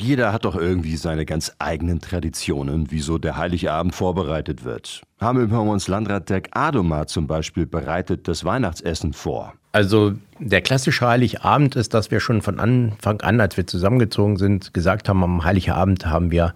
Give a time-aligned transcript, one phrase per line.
[0.00, 5.02] Jeder hat doch irgendwie seine ganz eigenen Traditionen, wieso der Heiligabend vorbereitet wird.
[5.20, 9.52] Hameln-Pyrmons Landrat Dirk Adomar zum Beispiel bereitet das Weihnachtsessen vor.
[9.72, 14.72] Also der klassische Heiligabend ist, dass wir schon von Anfang an, als wir zusammengezogen sind,
[14.72, 16.54] gesagt haben, am Heiligabend haben wir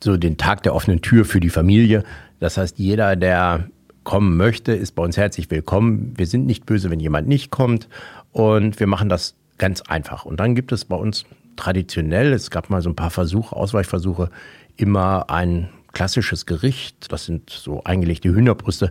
[0.00, 2.02] so den Tag der offenen Tür für die Familie.
[2.40, 3.68] Das heißt, jeder, der
[4.02, 6.14] kommen möchte, ist bei uns herzlich willkommen.
[6.16, 7.88] Wir sind nicht böse, wenn jemand nicht kommt
[8.32, 10.24] und wir machen das ganz einfach.
[10.24, 11.24] Und dann gibt es bei uns
[11.56, 14.30] traditionell, es gab mal so ein paar Versuche, Ausweichversuche,
[14.76, 17.12] immer ein klassisches Gericht.
[17.12, 18.90] Das sind so eingelegte Hühnerbrüste.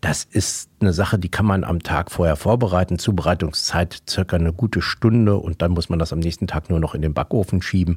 [0.00, 2.98] Das ist eine Sache, die kann man am Tag vorher vorbereiten.
[2.98, 6.94] Zubereitungszeit circa eine gute Stunde und dann muss man das am nächsten Tag nur noch
[6.94, 7.96] in den Backofen schieben.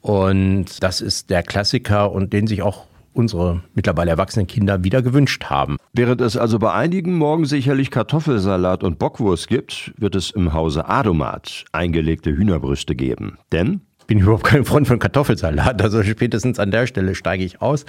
[0.00, 5.44] Und das ist der Klassiker und den sich auch unsere mittlerweile erwachsenen Kinder wieder gewünscht
[5.44, 5.76] haben.
[5.92, 10.88] Während es also bei einigen morgen sicherlich Kartoffelsalat und Bockwurst gibt, wird es im Hause
[10.88, 13.38] Adomat eingelegte Hühnerbrüste geben.
[13.52, 15.80] Denn bin ich überhaupt kein Freund von Kartoffelsalat.
[15.80, 17.84] Also spätestens an der Stelle steige ich aus.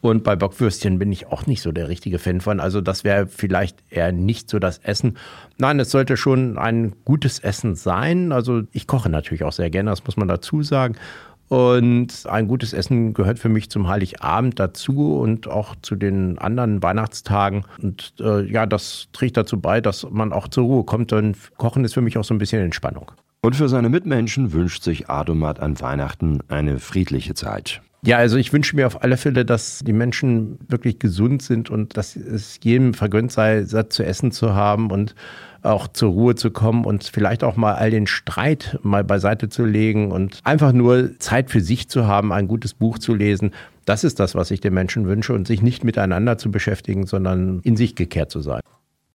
[0.00, 2.60] Und bei Bockwürstchen bin ich auch nicht so der richtige Fan von.
[2.60, 5.18] Also das wäre vielleicht eher nicht so das Essen.
[5.58, 8.32] Nein, es sollte schon ein gutes Essen sein.
[8.32, 10.96] Also ich koche natürlich auch sehr gerne, das muss man dazu sagen.
[11.48, 16.82] Und ein gutes Essen gehört für mich zum Heiligabend dazu und auch zu den anderen
[16.82, 17.64] Weihnachtstagen.
[17.80, 21.12] Und äh, ja, das trägt dazu bei, dass man auch zur Ruhe kommt.
[21.12, 23.12] Denn Kochen ist für mich auch so ein bisschen Entspannung.
[23.42, 27.80] Und für seine Mitmenschen wünscht sich Adomat an Weihnachten eine friedliche Zeit.
[28.06, 31.96] Ja, also ich wünsche mir auf alle Fälle, dass die Menschen wirklich gesund sind und
[31.96, 35.16] dass es jedem vergönnt sei, satt zu essen zu haben und
[35.62, 39.64] auch zur Ruhe zu kommen und vielleicht auch mal all den Streit mal beiseite zu
[39.64, 43.50] legen und einfach nur Zeit für sich zu haben, ein gutes Buch zu lesen.
[43.86, 47.58] Das ist das, was ich den Menschen wünsche und sich nicht miteinander zu beschäftigen, sondern
[47.64, 48.60] in sich gekehrt zu sein.